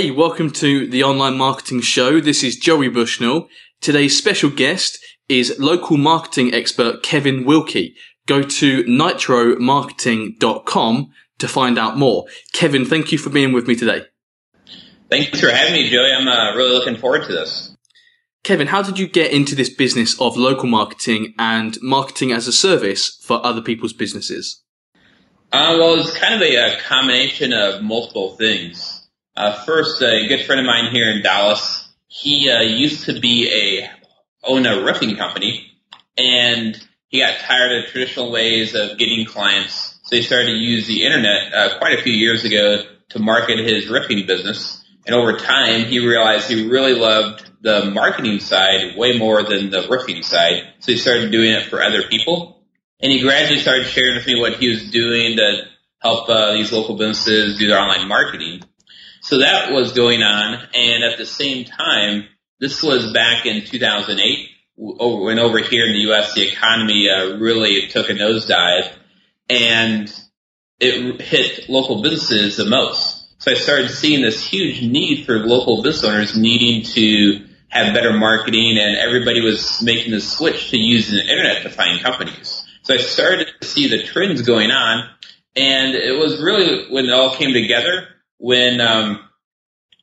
[0.00, 2.22] Hey, welcome to the Online Marketing Show.
[2.22, 3.50] This is Joey Bushnell.
[3.82, 4.98] Today's special guest
[5.28, 7.92] is local marketing expert Kevin Wilke.
[8.24, 12.24] Go to nitromarketing.com to find out more.
[12.54, 14.06] Kevin, thank you for being with me today.
[15.10, 16.10] Thanks for having me, Joey.
[16.10, 17.76] I'm uh, really looking forward to this.
[18.42, 22.52] Kevin, how did you get into this business of local marketing and marketing as a
[22.52, 24.62] service for other people's businesses?
[25.52, 28.89] Uh, well, it's kind of a, a combination of multiple things.
[29.40, 33.48] Uh, first, a good friend of mine here in Dallas, he uh, used to be
[33.48, 33.90] a
[34.46, 35.66] own a roofing company,
[36.18, 36.78] and
[37.08, 41.06] he got tired of traditional ways of getting clients, so he started to use the
[41.06, 44.84] internet uh, quite a few years ago to market his roofing business.
[45.06, 49.88] And over time, he realized he really loved the marketing side way more than the
[49.88, 52.60] roofing side, so he started doing it for other people.
[53.00, 55.62] And he gradually started sharing with me what he was doing to
[56.02, 58.64] help uh, these local businesses do their online marketing.
[59.20, 62.24] So that was going on, and at the same time,
[62.58, 64.48] this was back in 2008.
[64.76, 68.90] When over here in the U.S., the economy uh, really took a nosedive,
[69.50, 70.12] and
[70.78, 73.42] it hit local businesses the most.
[73.42, 78.12] So I started seeing this huge need for local business owners needing to have better
[78.12, 82.66] marketing, and everybody was making the switch to using the internet to find companies.
[82.82, 85.08] So I started to see the trends going on,
[85.56, 88.08] and it was really when it all came together
[88.40, 89.20] when um,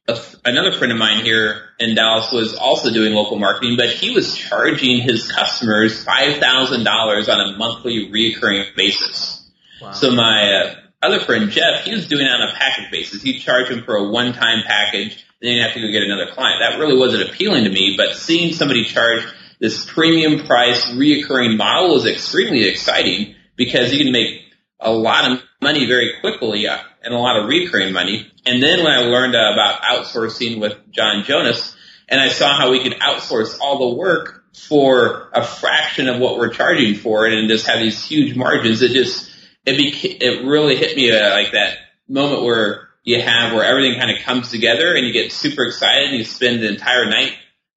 [0.07, 4.11] a, another friend of mine here in Dallas was also doing local marketing, but he
[4.11, 9.51] was charging his customers five thousand dollars on a monthly reoccurring basis.
[9.81, 9.91] Wow.
[9.91, 13.21] So my uh, other friend Jeff, he was doing it on a package basis.
[13.21, 16.31] He'd charge him for a one-time package, and then he'd have to go get another
[16.31, 16.61] client.
[16.61, 19.23] That really wasn't appealing to me, but seeing somebody charge
[19.59, 24.41] this premium price reoccurring model was extremely exciting because you can make
[24.79, 28.31] a lot of money very quickly uh, and a lot of recurring money.
[28.45, 31.75] And then when I learned uh, about outsourcing with John Jonas
[32.09, 36.37] and I saw how we could outsource all the work for a fraction of what
[36.37, 39.29] we're charging for it and just have these huge margins, it just,
[39.65, 41.77] it beca- it really hit me uh, like that
[42.07, 46.09] moment where you have where everything kind of comes together and you get super excited
[46.09, 47.33] and you spend the entire night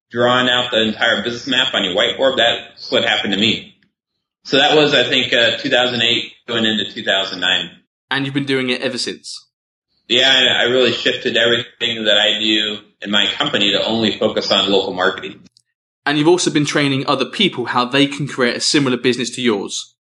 [0.09, 2.37] drawing out the entire business map on your whiteboard.
[2.37, 3.75] That's what happened to me.
[4.43, 7.80] So that was, I think, uh, 2008 going into 2009.
[8.11, 9.47] And you've been doing it ever since?
[10.07, 14.69] Yeah, I really shifted everything that I do in my company to only focus on
[14.69, 15.41] local marketing.
[16.05, 19.41] And you've also been training other people how they can create a similar business to
[19.41, 19.95] yours.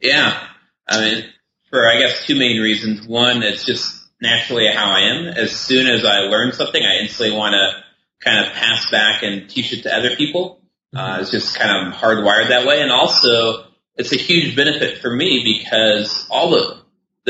[0.00, 0.46] Yeah.
[0.86, 1.24] I mean,
[1.70, 3.06] for I guess two main reasons.
[3.06, 5.28] One, it's just naturally how I am.
[5.28, 7.82] As soon as I learn something, I instantly want to
[8.22, 10.60] kind of pass back and teach it to other people.
[10.94, 12.82] Uh, it's just kind of hardwired that way.
[12.82, 13.64] And also,
[13.96, 16.79] it's a huge benefit for me because all the,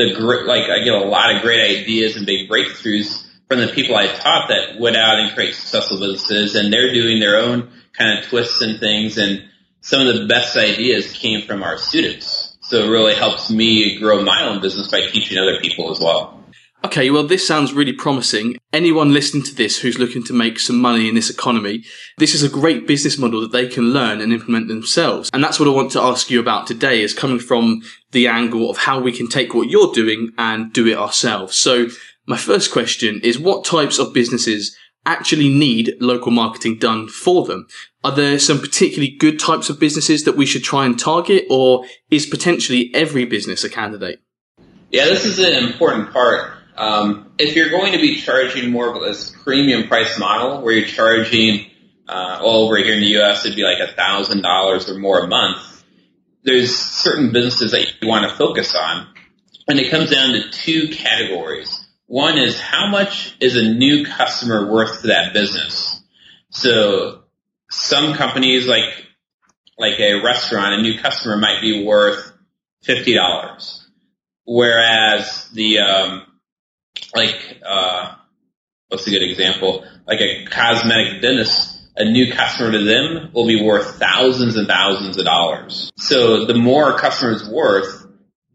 [0.07, 3.67] the great, like I get a lot of great ideas and big breakthroughs from the
[3.67, 7.71] people I taught that went out and create successful businesses and they're doing their own
[7.93, 9.17] kind of twists and things.
[9.17, 9.45] And
[9.81, 12.57] some of the best ideas came from our students.
[12.61, 16.40] So it really helps me grow my own business by teaching other people as well.
[16.83, 18.57] Okay, well, this sounds really promising.
[18.73, 21.83] Anyone listening to this who's looking to make some money in this economy,
[22.17, 25.29] this is a great business model that they can learn and implement themselves.
[25.31, 28.69] And that's what I want to ask you about today is coming from the angle
[28.69, 31.55] of how we can take what you're doing and do it ourselves.
[31.55, 31.87] So
[32.25, 34.75] my first question is what types of businesses
[35.05, 37.67] actually need local marketing done for them?
[38.03, 41.85] Are there some particularly good types of businesses that we should try and target or
[42.09, 44.19] is potentially every business a candidate?
[44.89, 49.01] Yeah, this is an important part um, if you're going to be charging more of
[49.01, 51.67] this premium price model where you're charging,
[52.07, 55.21] uh, all over here in the U.S., it'd be like a thousand dollars or more
[55.21, 55.83] a month.
[56.43, 59.07] There's certain businesses that you want to focus on,
[59.67, 61.87] and it comes down to two categories.
[62.07, 66.01] One is how much is a new customer worth to that business?
[66.49, 67.23] So
[67.69, 69.05] some companies like
[69.77, 72.33] like a restaurant, a new customer might be worth
[72.81, 73.87] fifty dollars,
[74.43, 76.25] whereas the um,
[77.13, 78.15] like uh,
[78.87, 79.85] what's a good example?
[80.05, 85.17] Like a cosmetic dentist, a new customer to them will be worth thousands and thousands
[85.17, 85.91] of dollars.
[85.97, 88.05] So the more a customer is worth,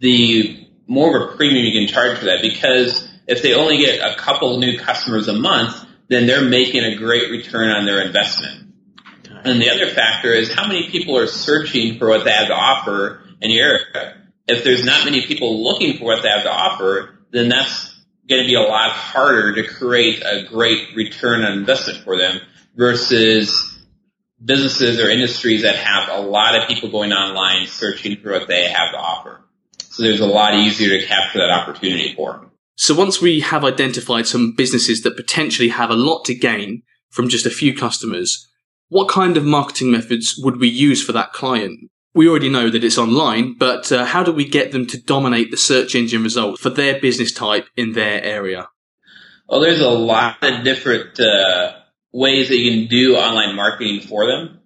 [0.01, 4.01] the more of a premium you can charge for that because if they only get
[4.01, 8.75] a couple new customers a month, then they're making a great return on their investment.
[9.45, 12.55] And the other factor is how many people are searching for what they have to
[12.55, 14.23] offer in your area.
[14.49, 17.96] If there's not many people looking for what they have to offer, then that's
[18.29, 22.41] going to be a lot harder to create a great return on investment for them
[22.77, 23.79] versus
[24.45, 28.69] businesses or industries that have a lot of people going online searching for what they
[28.69, 29.41] have to offer.
[29.79, 32.51] So there's a lot easier to capture that opportunity for them.
[32.77, 37.29] So once we have identified some businesses that potentially have a lot to gain from
[37.29, 38.47] just a few customers,
[38.89, 41.91] what kind of marketing methods would we use for that client?
[42.17, 45.51] We already know that it's online, but uh, how do we get them to dominate
[45.51, 48.71] the search engine results for their business type in their area?
[49.47, 51.77] Well, there's a lot of different uh,
[52.13, 54.61] ways that you can do online marketing for them.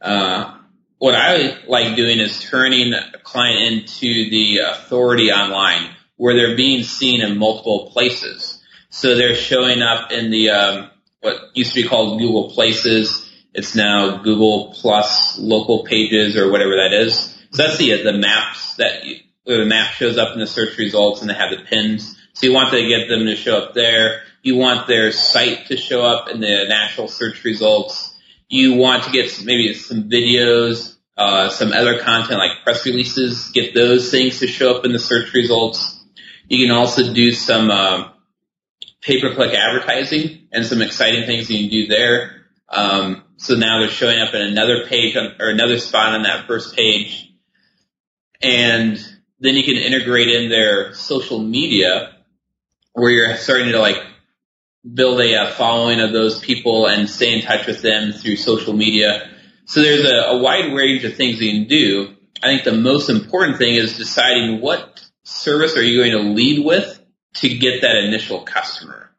[0.00, 0.56] Uh,
[0.96, 6.84] what I like doing is turning a client into the authority online where they're being
[6.84, 8.62] seen in multiple places.
[8.88, 10.90] So they're showing up in the um,
[11.20, 13.23] what used to be called Google Places.
[13.54, 17.34] It's now Google Plus local pages or whatever that is.
[17.52, 21.20] So that's the the maps that you, the map shows up in the search results
[21.20, 22.18] and they have the pins.
[22.32, 24.22] So you want to get them to show up there.
[24.42, 28.16] You want their site to show up in the natural search results.
[28.48, 33.72] You want to get maybe some videos, uh, some other content like press releases, get
[33.72, 36.04] those things to show up in the search results.
[36.48, 38.08] You can also do some uh,
[39.02, 42.46] pay-per-click advertising and some exciting things you can do there.
[42.68, 46.46] Um, so now they're showing up in another page on, or another spot on that
[46.46, 47.30] first page,
[48.40, 48.96] and
[49.38, 52.16] then you can integrate in their social media
[52.94, 54.02] where you're starting to like
[54.94, 58.72] build a, a, following of those people and stay in touch with them through social
[58.72, 59.28] media.
[59.66, 62.16] So there's a, a wide range of things you can do.
[62.42, 66.64] I think the most important thing is deciding what service are you going to lead
[66.64, 66.98] with
[67.34, 69.10] to get that initial customer.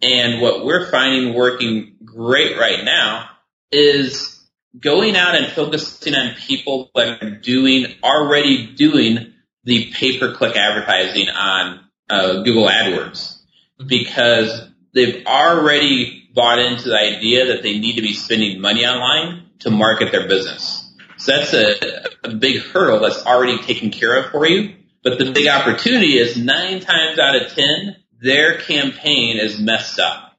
[0.00, 3.28] And what we're finding working great right now
[3.70, 4.40] is
[4.78, 9.34] going out and focusing on people that are doing, already doing
[9.64, 13.40] the pay-per-click advertising on uh, Google AdWords
[13.86, 19.46] because they've already bought into the idea that they need to be spending money online
[19.60, 20.84] to market their business.
[21.18, 24.74] So that's a, a big hurdle that's already taken care of for you.
[25.02, 30.36] But the big opportunity is nine times out of ten, their campaign is messed up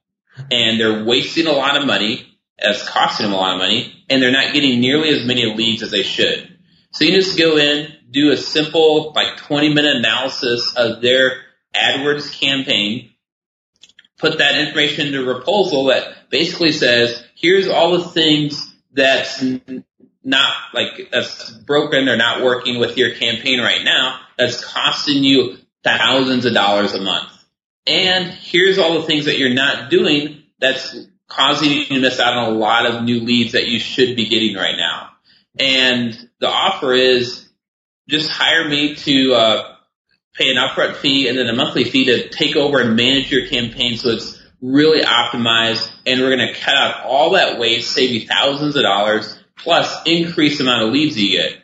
[0.50, 2.29] and they're wasting a lot of money.
[2.60, 5.82] It's costing them a lot of money and they're not getting nearly as many leads
[5.82, 6.58] as they should.
[6.92, 11.42] So you just go in, do a simple like 20 minute analysis of their
[11.74, 13.10] AdWords campaign,
[14.18, 19.42] put that information into a proposal that basically says, here's all the things that's
[20.22, 25.56] not like that's broken or not working with your campaign right now that's costing you
[25.82, 27.30] thousands of dollars a month.
[27.86, 30.94] And here's all the things that you're not doing that's
[31.30, 34.28] causing you to miss out on a lot of new leads that you should be
[34.28, 35.10] getting right now.
[35.58, 37.48] And the offer is
[38.08, 39.76] just hire me to uh,
[40.34, 43.46] pay an upfront fee and then a monthly fee to take over and manage your
[43.46, 48.10] campaign so it's really optimized and we're going to cut out all that waste, save
[48.10, 51.58] you thousands of dollars, plus increase the amount of leads you get.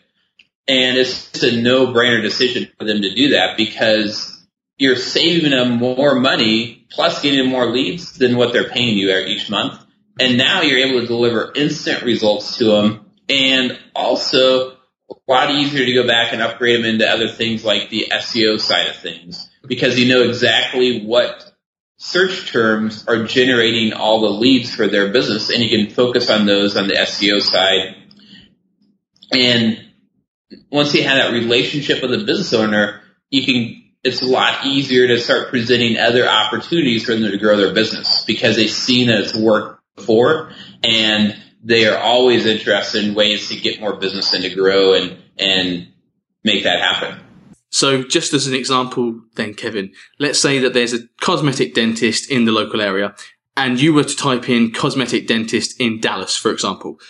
[0.68, 4.35] And it's just a no-brainer decision for them to do that because
[4.78, 9.50] you're saving them more money plus getting more leads than what they're paying you each
[9.50, 9.82] month.
[10.18, 14.76] And now you're able to deliver instant results to them and also
[15.10, 18.60] a lot easier to go back and upgrade them into other things like the SEO
[18.60, 21.52] side of things because you know exactly what
[21.98, 26.46] search terms are generating all the leads for their business and you can focus on
[26.46, 27.96] those on the SEO side.
[29.32, 29.82] And
[30.70, 35.08] once you have that relationship with the business owner, you can, it's a lot easier
[35.08, 39.20] to start presenting other opportunities for them to grow their business because they've seen that
[39.20, 40.52] it's worked before
[40.84, 45.18] and they are always interested in ways to get more business and to grow and,
[45.38, 45.88] and
[46.44, 47.20] make that happen.
[47.68, 52.44] So, just as an example, then, Kevin, let's say that there's a cosmetic dentist in
[52.44, 53.14] the local area,
[53.56, 57.00] and you were to type in cosmetic dentist in Dallas, for example.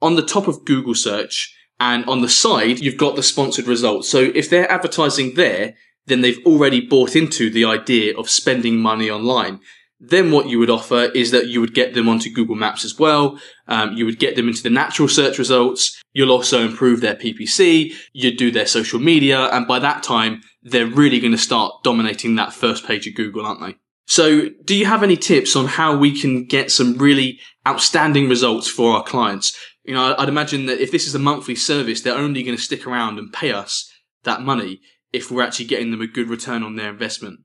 [0.00, 4.08] On the top of Google search and on the side, you've got the sponsored results.
[4.08, 5.74] So, if they're advertising there,
[6.06, 9.60] then they've already bought into the idea of spending money online.
[9.98, 12.98] Then what you would offer is that you would get them onto Google Maps as
[12.98, 13.40] well.
[13.66, 16.00] Um, you would get them into the natural search results.
[16.12, 17.94] You'll also improve their PPC.
[18.12, 19.46] You'd do their social media.
[19.46, 23.46] And by that time, they're really going to start dominating that first page of Google,
[23.46, 23.76] aren't they?
[24.06, 28.68] So do you have any tips on how we can get some really outstanding results
[28.68, 29.56] for our clients?
[29.84, 32.62] You know, I'd imagine that if this is a monthly service, they're only going to
[32.62, 33.90] stick around and pay us
[34.24, 34.80] that money
[35.16, 37.40] if we're actually getting them a good return on their investment.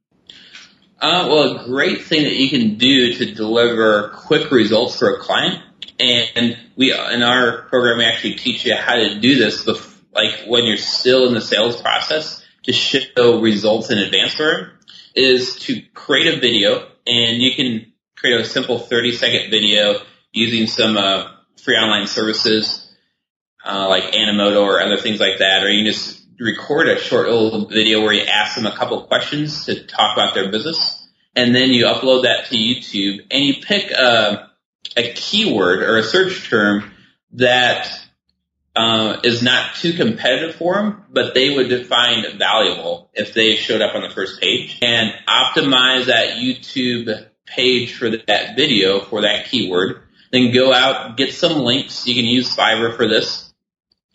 [1.00, 5.20] Uh, well, a great thing that you can do to deliver quick results for a
[5.20, 5.64] client,
[6.00, 9.66] and we in our program we actually teach you how to do this,
[10.14, 14.72] like when you're still in the sales process, to show results in advance for them,
[15.16, 20.00] is to create a video, and you can create a simple 30 second video
[20.32, 21.32] using some uh,
[21.64, 22.92] free online services
[23.66, 27.30] uh, like Animoto or other things like that, or you can just record a short
[27.30, 31.54] little video where you ask them a couple questions to talk about their business, and
[31.54, 34.50] then you upload that to YouTube, and you pick a,
[34.98, 36.92] a keyword or a search term
[37.34, 37.88] that
[38.76, 43.82] uh, is not too competitive for them, but they would find valuable if they showed
[43.82, 49.46] up on the first page, and optimize that YouTube page for that video for that
[49.46, 50.02] keyword.
[50.32, 52.08] Then go out, get some links.
[52.08, 53.54] You can use Fiverr for this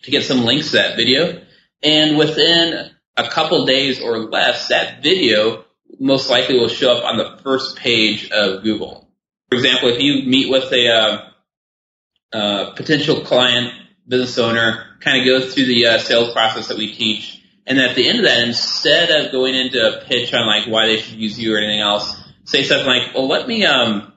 [0.03, 1.46] to get some links to that video
[1.87, 5.65] and within a couple days or less, that video
[6.01, 9.09] most likely will show up on the first page of Google.
[9.49, 11.29] For example, if you meet with a uh,
[12.33, 13.73] uh, potential client,
[14.09, 17.95] business owner, kind of go through the uh, sales process that we teach, and at
[17.95, 21.19] the end of that, instead of going into a pitch on like why they should
[21.19, 24.13] use you or anything else, say something like, "Well, let me um,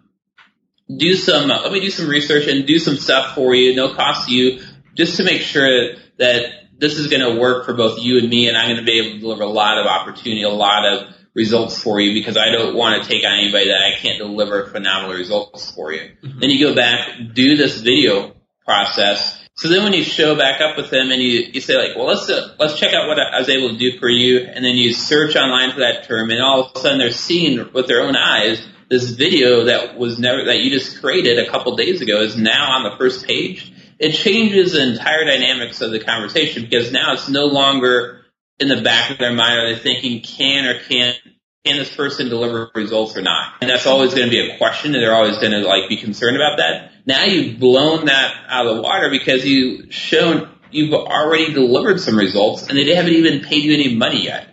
[0.96, 4.28] do some let me do some research and do some stuff for you, no cost
[4.28, 4.64] to you,
[4.96, 8.48] just to make sure that this is going to work for both you and me,
[8.48, 11.14] and I'm going to be able to deliver a lot of opportunity, a lot of
[11.34, 14.66] results for you because I don't want to take on anybody that I can't deliver
[14.68, 16.12] phenomenal results for you.
[16.24, 16.40] Mm-hmm.
[16.40, 19.38] Then you go back, do this video process.
[19.56, 22.08] So then when you show back up with them and you, you say like, well,
[22.08, 24.40] let's, uh, let's check out what I was able to do for you.
[24.40, 27.72] And then you search online for that term and all of a sudden they're seeing
[27.74, 31.76] with their own eyes this video that was never, that you just created a couple
[31.76, 33.69] days ago is now on the first page
[34.00, 38.26] it changes the entire dynamics of the conversation because now it's no longer
[38.60, 41.18] in the back of their mind are they thinking can or can't
[41.66, 43.56] can this person deliver results or not?
[43.60, 45.98] And that's always going to be a question and they're always going to like be
[45.98, 46.92] concerned about that.
[47.06, 52.18] Now you've blown that out of the water because you've shown you've already delivered some
[52.18, 54.48] results and they haven't even paid you any money yet.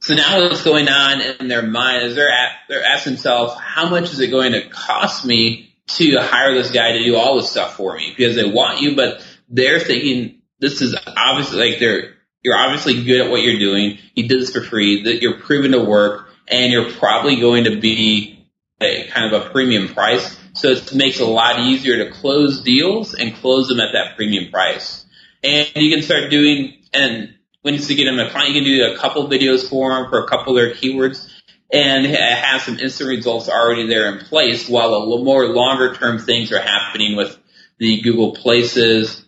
[0.00, 3.88] So now what's going on in their mind is they're at, they're asking themselves, how
[3.88, 7.50] much is it going to cost me to hire this guy to do all this
[7.50, 12.14] stuff for me because they want you, but they're thinking this is obviously like they're
[12.42, 13.98] you're obviously good at what you're doing.
[14.14, 15.04] You did this for free.
[15.04, 18.48] That you're proven to work, and you're probably going to be
[18.80, 20.38] a kind of a premium price.
[20.54, 24.16] So it makes it a lot easier to close deals and close them at that
[24.16, 25.06] premium price.
[25.42, 28.92] And you can start doing and when you get them a client, you can do
[28.92, 31.31] a couple videos for them for a couple of their keywords
[31.72, 36.52] and have some instant results already there in place while the more longer term things
[36.52, 37.38] are happening with
[37.78, 39.24] the Google Places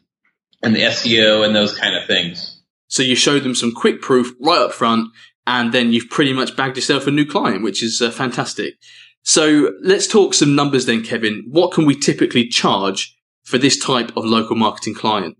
[0.62, 2.62] and the SEO and those kind of things.
[2.88, 5.08] So you showed them some quick proof right up front
[5.46, 8.74] and then you've pretty much bagged yourself a new client, which is uh, fantastic.
[9.22, 11.44] So let's talk some numbers then, Kevin.
[11.48, 15.36] What can we typically charge for this type of local marketing client?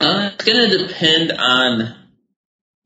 [0.00, 1.94] Uh, it's going to depend on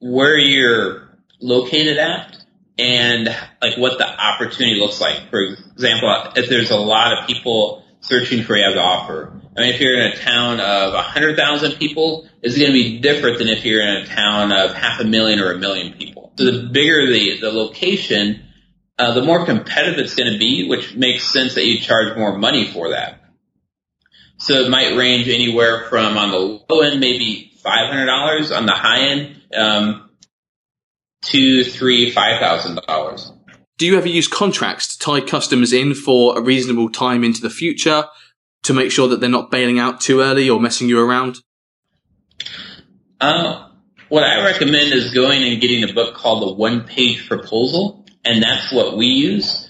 [0.01, 1.09] where you're
[1.41, 2.44] located at
[2.79, 3.29] and
[3.63, 5.31] like what the opportunity looks like.
[5.31, 9.41] For example, if there's a lot of people searching for you as offer.
[9.57, 13.39] I mean, if you're in a town of 100,000 people, it's going to be different
[13.39, 16.33] than if you're in a town of half a million or a million people.
[16.37, 18.45] So the bigger the, the location,
[18.99, 22.37] uh, the more competitive it's going to be, which makes sense that you charge more
[22.37, 23.21] money for that.
[24.37, 26.37] So it might range anywhere from on the
[26.69, 29.43] low end, maybe $500 on the high end.
[29.57, 30.04] Um,
[31.25, 33.33] two, three, five thousand dollars.
[33.77, 37.51] Do you ever use contracts to tie customers in for a reasonable time into the
[37.51, 38.05] future
[38.63, 41.39] to make sure that they're not bailing out too early or messing you around?
[43.21, 43.69] Uh,
[44.09, 48.43] what I recommend is going and getting a book called the One Page Proposal, and
[48.43, 49.69] that's what we use.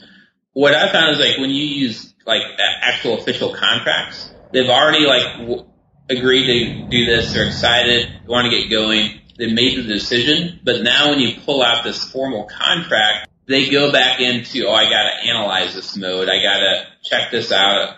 [0.53, 5.39] What I found is like when you use like actual official contracts, they've already like
[5.39, 5.65] w-
[6.11, 10.61] agreed to do this, they're excited, they want to get going, they made the decision,
[10.63, 14.85] but now when you pull out this formal contract, they go back into, oh, I
[14.85, 16.29] gotta analyze this mode.
[16.29, 17.97] I gotta check this out.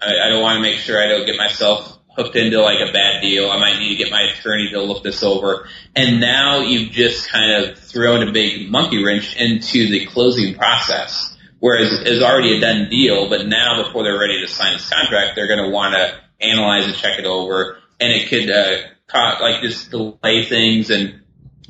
[0.00, 2.92] I, I don't want to make sure I don't get myself hooked into like a
[2.92, 3.50] bad deal.
[3.50, 5.68] I might need to get my attorney to look this over.
[5.94, 11.36] And now you've just kind of thrown a big monkey wrench into the closing process.
[11.60, 15.34] Whereas it's already a done deal, but now before they're ready to sign this contract,
[15.34, 17.78] they're going to want to analyze and check it over.
[18.00, 21.20] And it could, uh, like just delay things and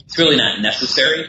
[0.05, 1.29] it's really not necessary.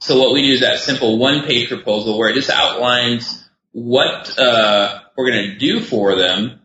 [0.00, 4.38] So what we do is that simple one page proposal where it just outlines what
[4.38, 6.60] uh, we're going to do for them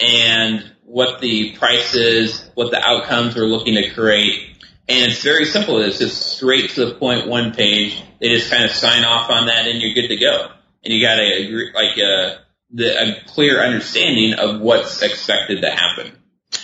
[0.00, 4.56] and what the price is, what the outcomes we're looking to create,
[4.88, 5.82] And it's very simple.
[5.82, 8.00] It's just straight to the point, one page.
[8.20, 10.48] They just kind of sign off on that, and you're good to go.
[10.84, 12.38] And you got a like a,
[12.70, 16.16] the, a clear understanding of what's expected to happen.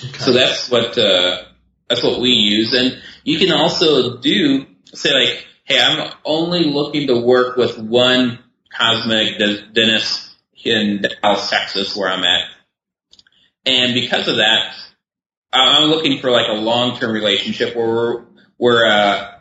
[0.04, 0.18] Okay.
[0.18, 1.44] So that's what uh,
[1.88, 2.75] that's what we use.
[2.75, 8.38] And you can also do say like, hey, I'm only looking to work with one
[8.76, 9.38] cosmetic
[9.75, 10.30] dentist
[10.64, 12.44] in Dallas, Texas, where I'm at.
[13.64, 14.75] And because of that,
[15.52, 18.25] I'm looking for like a long-term relationship where we're,
[18.56, 19.32] where, uh,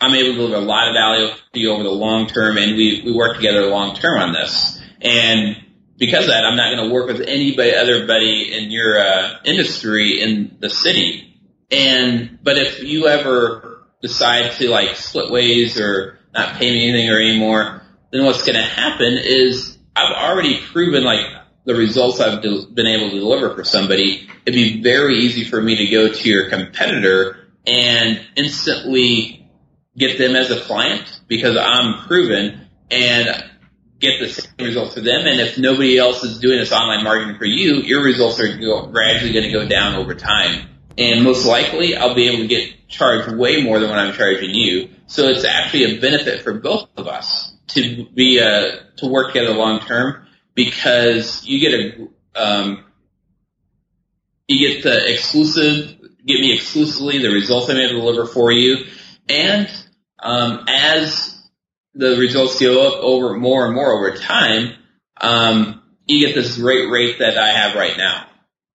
[0.00, 2.76] I'm able to deliver a lot of value to you over the long term and
[2.76, 4.82] we, we work together long term on this.
[5.00, 5.61] And
[6.02, 9.38] because of that, I'm not going to work with anybody, other buddy in your, uh,
[9.44, 11.38] industry in the city.
[11.70, 17.08] And, but if you ever decide to like split ways or not pay me anything
[17.08, 21.24] or anymore, then what's going to happen is I've already proven like
[21.66, 25.76] the results I've been able to deliver for somebody, it'd be very easy for me
[25.76, 29.48] to go to your competitor and instantly
[29.96, 33.51] get them as a client because I'm proven and
[34.02, 35.26] get the same results for them.
[35.26, 38.48] And if nobody else is doing this online marketing for you, your results are
[38.88, 40.68] gradually going to go down over time.
[40.98, 44.50] And most likely I'll be able to get charged way more than what I'm charging
[44.50, 44.90] you.
[45.06, 49.54] So it's actually a benefit for both of us to be, uh, to work together
[49.54, 52.84] long term because you get a um,
[54.48, 58.84] you get the exclusive, get me exclusively the results I'm able to deliver for you,
[59.28, 59.70] and
[60.18, 61.31] um, as
[61.94, 64.74] the results go up over more and more over time,
[65.20, 68.26] um, you get this great rate that I have right now.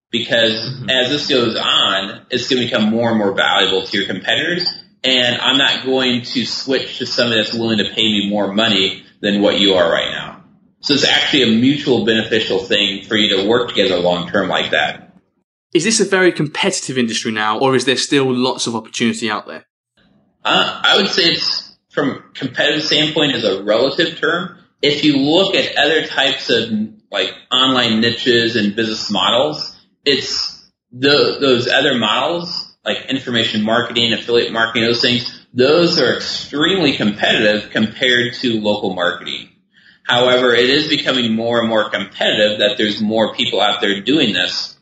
[0.10, 0.90] Because mm-hmm.
[0.90, 4.66] as this goes on, it's going to become more and more valuable to your competitors,
[5.04, 9.04] and I'm not going to switch to somebody that's willing to pay me more money
[9.22, 10.46] than what you are right now.
[10.80, 14.72] So it's actually a mutual beneficial thing for you to work together long term like
[14.72, 15.20] that.
[15.74, 19.48] Is this a very competitive industry now, or is there still lots of opportunity out
[19.48, 19.66] there?
[20.46, 21.67] Uh, I would say it's
[21.98, 24.56] from competitive standpoint is a relative term.
[24.84, 26.70] If you look at other types of
[27.10, 29.76] like online niches and business models,
[30.06, 35.44] it's the, those other models like information marketing, affiliate marketing, those things.
[35.56, 39.50] Those are extremely competitive compared to local marketing.
[40.04, 44.34] However, it is becoming more and more competitive that there's more people out there doing
[44.34, 44.78] this.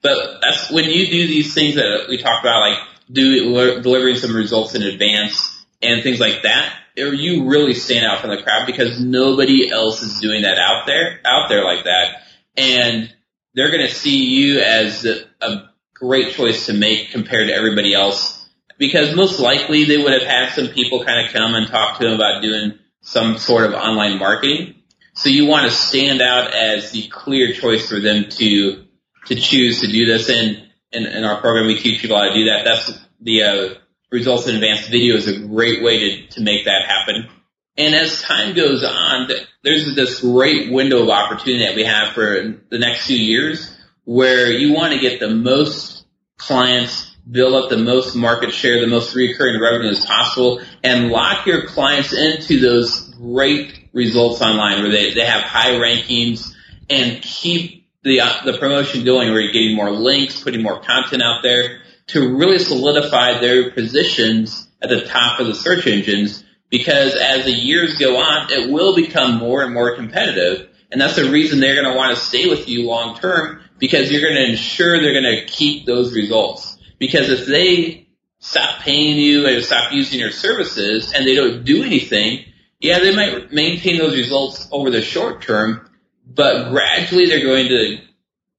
[0.00, 2.78] But that's when you do these things that we talked about, like
[3.12, 8.30] do delivering some results in advance and things like that, you really stand out from
[8.30, 12.22] the crowd because nobody else is doing that out there, out there like that.
[12.56, 13.12] And
[13.54, 18.38] they're going to see you as a great choice to make compared to everybody else
[18.78, 22.04] because most likely they would have had some people kind of come and talk to
[22.04, 24.76] them about doing some sort of online marketing.
[25.14, 28.84] So you want to stand out as the clear choice for them to
[29.26, 30.30] to choose to do this.
[30.30, 30.62] And
[30.92, 32.64] in, in our program, we teach people how to do that.
[32.64, 33.74] That's the uh,
[34.10, 37.28] results in advanced video is a great way to to make that happen.
[37.76, 39.30] And as time goes on,
[39.62, 43.72] there's this great window of opportunity that we have for the next few years
[44.04, 46.04] where you want to get the most
[46.38, 51.46] clients build up the most market share, the most recurring revenue as possible, and lock
[51.46, 56.52] your clients into those great results online where they, they have high rankings
[56.88, 61.22] and keep the, uh, the promotion going where you're getting more links, putting more content
[61.22, 61.77] out there
[62.08, 67.52] to really solidify their positions at the top of the search engines because as the
[67.52, 70.68] years go on, it will become more and more competitive.
[70.90, 74.10] And that's the reason they're going to want to stay with you long term because
[74.10, 76.78] you're going to ensure they're going to keep those results.
[76.98, 78.08] Because if they
[78.40, 82.44] stop paying you and stop using your services and they don't do anything,
[82.80, 85.88] yeah, they might maintain those results over the short term,
[86.26, 87.98] but gradually they're going to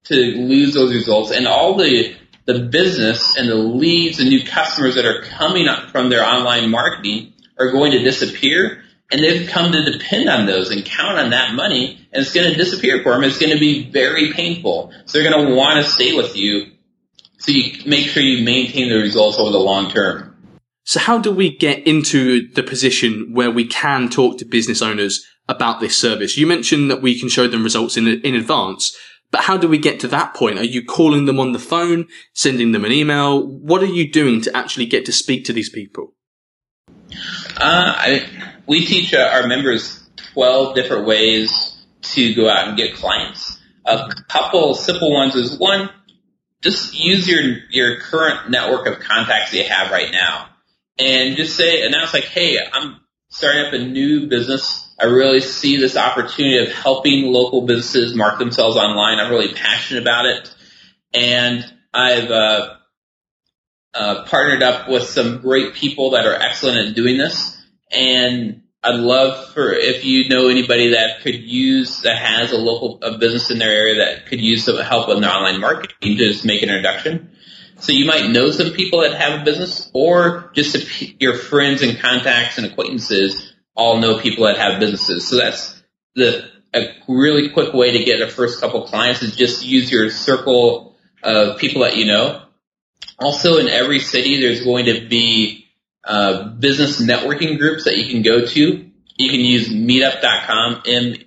[0.05, 2.15] to lose those results and all the
[2.49, 6.71] the business and the leads and new customers that are coming up from their online
[6.71, 8.81] marketing are going to disappear
[9.11, 12.51] and they've come to depend on those and count on that money and it's going
[12.51, 13.23] to disappear for them.
[13.23, 14.91] It's going to be very painful.
[15.05, 16.71] So they're going to want to stay with you
[17.37, 20.35] so you make sure you maintain the results over the long term.
[20.85, 25.23] So how do we get into the position where we can talk to business owners
[25.47, 26.35] about this service?
[26.35, 28.97] You mentioned that we can show them results in, in advance,
[29.31, 30.59] but how do we get to that point?
[30.59, 33.45] Are you calling them on the phone, sending them an email?
[33.45, 36.13] What are you doing to actually get to speak to these people?
[37.57, 38.29] Uh, I,
[38.67, 43.57] we teach uh, our members 12 different ways to go out and get clients.
[43.85, 45.89] A couple simple ones is one,
[46.61, 50.49] just use your your current network of contacts that you have right now,
[50.97, 54.88] and just say announce like, hey, I'm starting up a new business.
[54.99, 59.19] I really see this opportunity of helping local businesses market themselves online.
[59.19, 60.53] I'm really passionate about it,
[61.13, 62.75] and I've uh,
[63.93, 67.57] uh, partnered up with some great people that are excellent at doing this.
[67.91, 72.99] And I'd love for if you know anybody that could use that has a local
[73.01, 76.45] a business in their area that could use some help in their online marketing, just
[76.45, 77.31] make an introduction.
[77.79, 81.97] So you might know some people that have a business, or just your friends and
[81.97, 85.27] contacts and acquaintances all know people that have businesses.
[85.27, 85.81] So that's
[86.15, 90.09] the a really quick way to get a first couple clients is just use your
[90.11, 92.43] circle of people that you know.
[93.17, 95.65] Also, in every city, there's going to be
[96.03, 98.89] uh, business networking groups that you can go to.
[99.17, 101.23] You can use meetup.com, M-E-E-T-U-P.com.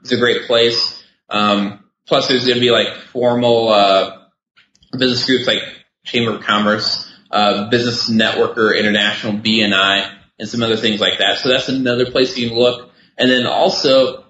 [0.00, 1.02] It's a great place.
[1.28, 4.22] Um, plus, there's going to be like formal uh,
[4.96, 5.62] business groups like
[6.04, 11.38] Chamber of Commerce, uh, Business Networker International, BNI, and some other things like that.
[11.38, 12.90] So that's another place you can look.
[13.16, 14.24] And then also,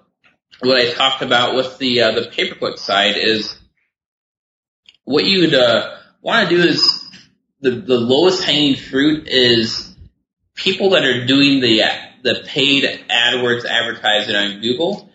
[0.60, 3.58] what I talked about with the uh, the pay per click side is
[5.04, 7.04] what you would uh, want to do is
[7.60, 9.96] the the lowest hanging fruit is
[10.54, 11.82] people that are doing the
[12.22, 15.10] the paid AdWords advertising on Google,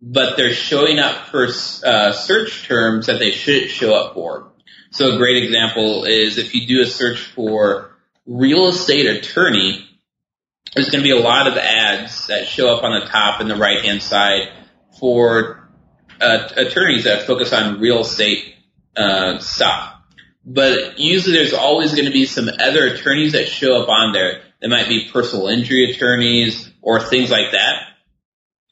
[0.00, 1.46] but they're showing up for
[1.84, 4.51] uh, search terms that they shouldn't show up for.
[4.92, 9.88] So a great example is if you do a search for real estate attorney,
[10.74, 13.50] there's going to be a lot of ads that show up on the top and
[13.50, 14.50] the right hand side
[15.00, 15.68] for
[16.20, 18.54] uh, attorneys that focus on real estate
[18.94, 19.94] uh, stuff.
[20.44, 24.42] But usually there's always going to be some other attorneys that show up on there.
[24.60, 27.82] There might be personal injury attorneys or things like that.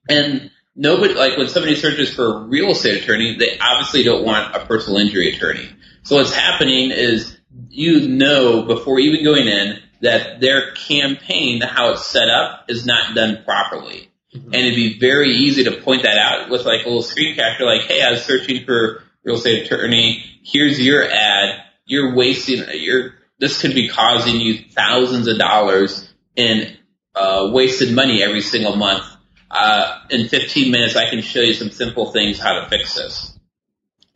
[0.09, 4.54] And nobody, like when somebody searches for a real estate attorney, they obviously don't want
[4.54, 5.68] a personal injury attorney.
[6.11, 12.05] So what's happening is you know before even going in that their campaign, how it's
[12.05, 14.11] set up, is not done properly.
[14.35, 14.46] Mm-hmm.
[14.46, 17.64] And it'd be very easy to point that out with like a little screen capture,
[17.64, 20.25] like, hey, I was searching for real estate attorney.
[20.42, 21.62] Here's your ad.
[21.87, 26.77] You're wasting, you're, this could be causing you thousands of dollars in,
[27.14, 29.05] uh, wasted money every single month.
[29.49, 33.38] Uh, in 15 minutes, I can show you some simple things how to fix this.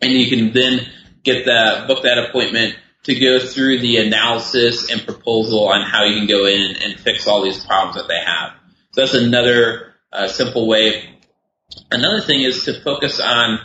[0.02, 0.88] And you can then
[1.24, 6.18] get that, book that appointment to go through the analysis and proposal on how you
[6.18, 8.52] can go in and, fix all these problems that they have.
[8.92, 11.18] So that's another uh, simple way.
[11.90, 13.58] Another thing is to focus on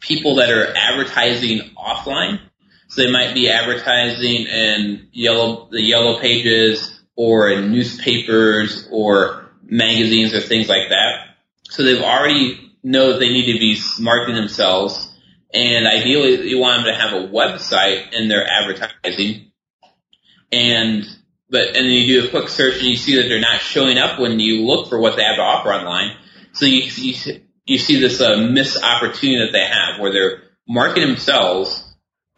[0.00, 2.40] people that are advertising offline.
[2.88, 10.34] So they might be advertising in yellow, the yellow pages or in newspapers or magazines
[10.34, 11.36] or things like that.
[11.64, 15.09] So they've already know that they need to be marketing themselves
[15.52, 19.50] and ideally you want them to have a website in their advertising.
[20.52, 21.04] And,
[21.48, 24.18] but, and you do a quick search and you see that they're not showing up
[24.20, 26.16] when you look for what they have to offer online.
[26.52, 31.08] So you, you, you see this uh, missed opportunity that they have where they're marketing
[31.08, 31.84] themselves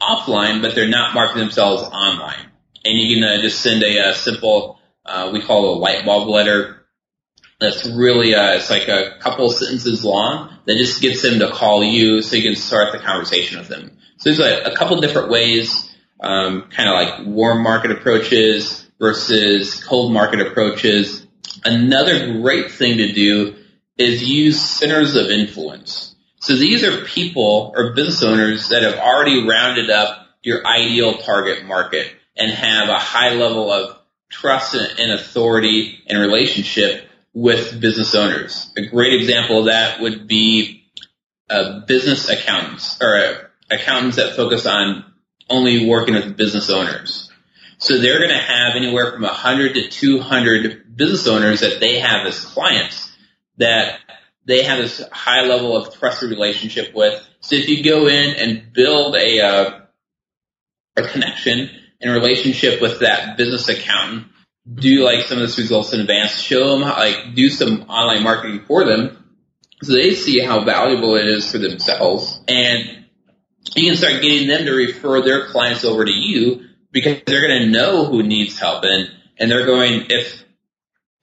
[0.01, 2.51] offline, but they're not marketing themselves online.
[2.85, 5.81] And you can uh, just send a, a uh, simple, uh, we call it a
[5.81, 6.82] light bulb letter
[7.63, 11.85] that's really uh, it's like a couple sentences long that just gets them to call
[11.85, 13.97] you so you can start the conversation with them.
[14.19, 19.83] So there's a, a couple different ways, um, kind of like warm market approaches versus
[19.83, 21.27] cold market approaches.
[21.65, 23.57] Another great thing to do
[23.99, 26.15] is use centers of influence.
[26.41, 31.65] So these are people or business owners that have already rounded up your ideal target
[31.65, 33.97] market and have a high level of
[34.29, 38.71] trust and authority and relationship with business owners.
[38.77, 40.85] A great example of that would be
[41.49, 43.35] uh, business accountants or uh,
[43.71, 45.05] accountants that focus on
[45.49, 47.31] only working with business owners.
[47.79, 52.27] So they're going to have anywhere from 100 to 200 business owners that they have
[52.27, 53.13] as clients
[53.59, 53.99] that
[54.45, 57.27] they have this high level of trusted relationship with.
[57.41, 59.81] So if you go in and build a uh,
[60.97, 64.27] a connection and relationship with that business accountant,
[64.73, 68.23] do like some of this results in advance, show them how, like do some online
[68.23, 69.19] marketing for them
[69.83, 73.05] so they see how valuable it is for themselves and
[73.75, 77.63] you can start getting them to refer their clients over to you because they're going
[77.63, 80.45] to know who needs help and, and they're going, if,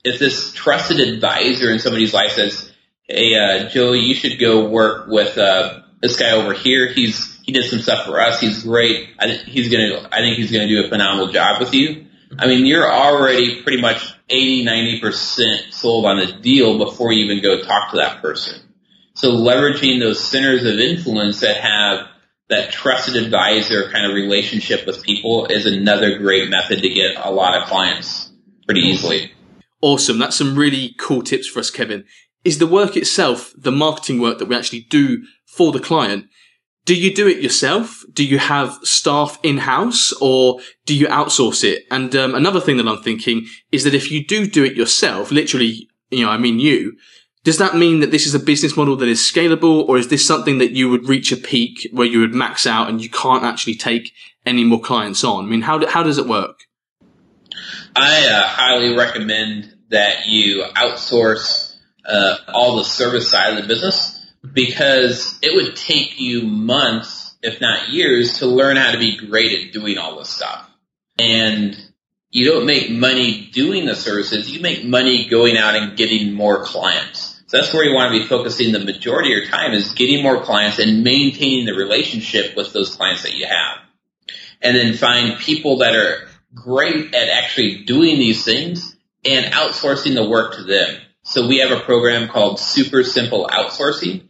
[0.04, 2.71] if this trusted advisor in somebody's life says,
[3.04, 6.88] Hey, uh, Joey, you should go work with, uh, this guy over here.
[6.88, 8.39] He's, he did some stuff for us.
[8.39, 9.10] He's great.
[9.19, 11.73] I think he's going to, I think he's going to do a phenomenal job with
[11.73, 12.06] you
[12.37, 17.41] I mean, you're already pretty much 80, 90% sold on a deal before you even
[17.41, 18.61] go talk to that person.
[19.15, 22.07] So leveraging those centers of influence that have
[22.49, 27.31] that trusted advisor kind of relationship with people is another great method to get a
[27.31, 28.31] lot of clients
[28.65, 29.31] pretty easily.
[29.81, 30.19] Awesome.
[30.19, 32.05] That's some really cool tips for us, Kevin.
[32.43, 36.27] Is the work itself, the marketing work that we actually do for the client,
[36.85, 38.03] Do you do it yourself?
[38.13, 41.83] Do you have staff in house or do you outsource it?
[41.91, 45.31] And um, another thing that I'm thinking is that if you do do it yourself,
[45.31, 46.97] literally, you know, I mean you,
[47.43, 50.25] does that mean that this is a business model that is scalable or is this
[50.25, 53.43] something that you would reach a peak where you would max out and you can't
[53.43, 54.11] actually take
[54.45, 55.45] any more clients on?
[55.45, 56.59] I mean, how, do, how does it work?
[57.95, 64.18] I uh, highly recommend that you outsource uh, all the service side of the business
[64.53, 69.67] because it would take you months, if not years, to learn how to be great
[69.67, 70.69] at doing all this stuff.
[71.17, 71.77] And
[72.31, 76.63] you don't make money doing the services, you make money going out and getting more
[76.63, 77.41] clients.
[77.47, 80.21] So that's where you want to be focusing the majority of your time is getting
[80.21, 83.79] more clients and maintaining the relationship with those clients that you have.
[84.62, 90.29] And then find people that are great at actually doing these things and outsourcing the
[90.29, 91.01] work to them.
[91.23, 94.28] So we have a program called Super Simple Outsourcing,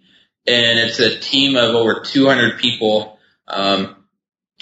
[0.50, 3.96] and it's a team of over 200 people um,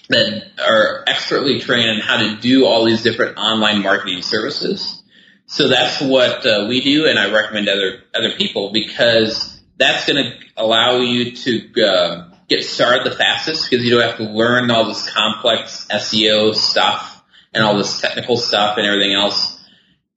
[0.09, 5.01] that are expertly trained on how to do all these different online marketing services.
[5.45, 10.23] So that's what uh, we do, and I recommend other other people because that's going
[10.23, 14.69] to allow you to uh, get started the fastest because you don't have to learn
[14.71, 17.23] all this complex SEO stuff
[17.53, 19.56] and all this technical stuff and everything else.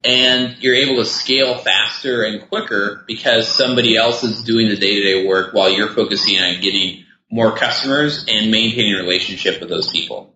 [0.03, 4.95] And you're able to scale faster and quicker because somebody else is doing the day
[4.95, 9.69] to day work while you're focusing on getting more customers and maintaining a relationship with
[9.69, 10.33] those people.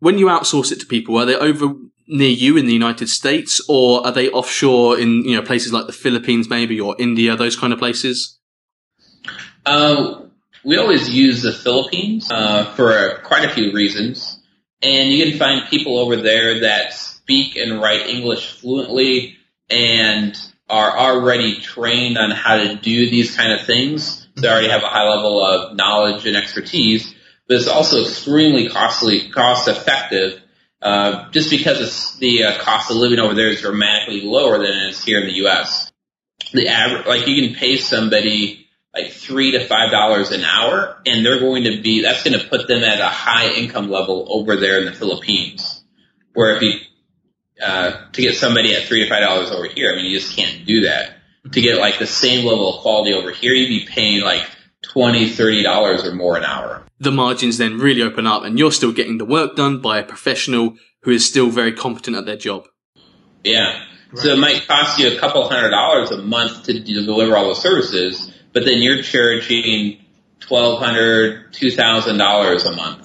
[0.00, 1.74] When you outsource it to people, are they over
[2.08, 5.86] near you in the United States or are they offshore in, you know, places like
[5.86, 8.38] the Philippines maybe or India, those kind of places?
[9.66, 10.22] Uh,
[10.64, 14.40] we always use the Philippines uh, for quite a few reasons
[14.84, 19.38] and you can find people over there that speak and write English fluently
[19.70, 20.36] and
[20.68, 24.28] are already trained on how to do these kind of things.
[24.36, 27.14] They already have a high level of knowledge and expertise,
[27.48, 30.38] but it's also extremely costly, cost effective,
[30.82, 34.90] uh, just because the uh, cost of living over there is dramatically lower than it
[34.90, 35.90] is here in the U.S.
[36.52, 41.24] The average, like you can pay somebody like three to five dollars an hour, and
[41.24, 44.56] they're going to be that's going to put them at a high income level over
[44.56, 45.82] there in the Philippines.
[46.34, 46.72] Where if you
[47.62, 50.36] uh, to get somebody at three to five dollars over here, I mean you just
[50.36, 51.16] can't do that.
[51.52, 54.44] To get like the same level of quality over here, you'd be paying like
[54.82, 56.84] twenty, thirty dollars or more an hour.
[57.00, 60.04] The margins then really open up, and you're still getting the work done by a
[60.04, 62.66] professional who is still very competent at their job.
[63.42, 63.84] Yeah.
[64.10, 64.22] Right.
[64.22, 67.56] So it might cost you a couple hundred dollars a month to deliver all the
[67.56, 70.00] services but then you're charging
[70.40, 73.03] twelve hundred, two thousand dollars a month.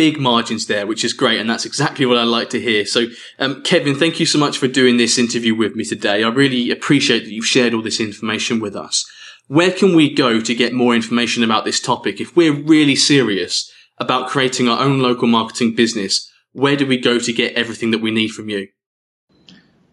[0.00, 2.86] Big margins there, which is great, and that's exactly what I like to hear.
[2.86, 3.08] So,
[3.38, 6.24] um, Kevin, thank you so much for doing this interview with me today.
[6.24, 9.04] I really appreciate that you've shared all this information with us.
[9.46, 12.18] Where can we go to get more information about this topic?
[12.18, 17.18] If we're really serious about creating our own local marketing business, where do we go
[17.18, 18.68] to get everything that we need from you?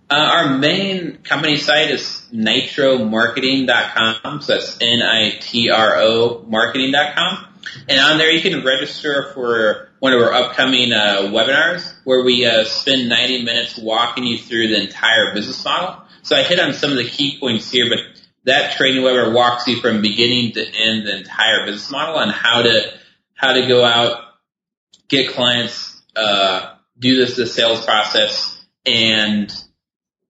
[0.09, 4.41] Uh, our main company site is nitromarketing.com.
[4.41, 7.47] So that's N-I-T-R-O marketing.com.
[7.89, 12.45] And on there you can register for one of our upcoming uh, webinars where we
[12.45, 16.01] uh, spend 90 minutes walking you through the entire business model.
[16.23, 17.99] So I hit on some of the key points here, but
[18.45, 22.61] that training webinar walks you from beginning to end the entire business model on how
[22.61, 22.93] to
[23.33, 24.21] how to go out,
[25.09, 29.53] get clients, uh, do this the sales process, and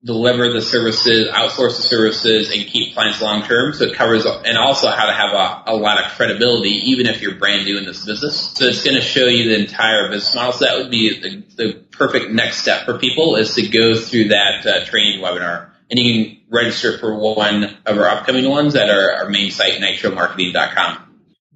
[0.08, 3.74] deliver the services, outsource the services, and keep clients long term.
[3.74, 7.22] So it covers, and also how to have a, a, lot of credibility, even if
[7.22, 8.54] you're brand new in this business.
[8.56, 10.54] So it's going to show you the entire business model.
[10.54, 14.30] So that would be the, the perfect next step for people is to go through
[14.30, 15.72] that uh, training webinar.
[15.92, 19.74] And you can register for one of our upcoming ones at our, our main site,
[19.74, 21.04] nitromarketing.com.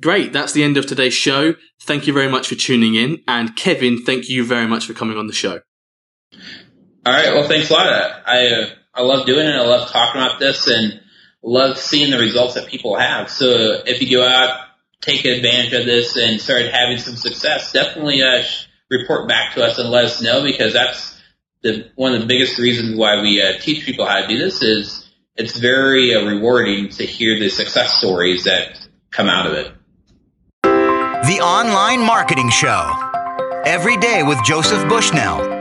[0.02, 0.34] Great.
[0.34, 1.56] That's the end of today's show.
[1.84, 3.22] Thank you very much for tuning in.
[3.28, 5.62] And Kevin, thank you very much for coming on the show.
[7.04, 7.34] All right.
[7.34, 7.88] Well, thanks a lot.
[8.28, 9.56] I uh, I love doing it.
[9.56, 11.02] I love talking about this and
[11.42, 13.30] love seeing the results that people have.
[13.30, 13.48] So
[13.86, 14.60] if you go out,
[15.02, 18.44] take advantage of this and start having some success, definitely uh,
[18.92, 21.20] report back to us and let us know because that's
[21.64, 24.62] the one of the biggest reasons why we uh, teach people how to do this
[24.62, 28.78] is it's very uh, rewarding to hear the success stories that
[29.10, 29.74] come out of it.
[30.64, 32.94] The Online Marketing Show.
[33.66, 35.61] Every day with Joseph Bushnell